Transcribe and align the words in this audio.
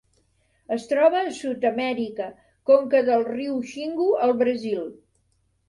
Es 0.75 0.87
troba 0.91 1.19
a 1.25 1.33
Sud-amèrica: 1.39 2.31
conca 2.71 3.03
del 3.13 3.29
riu 3.29 3.63
Xingu 3.75 4.11
al 4.27 4.37
Brasil. 4.43 4.85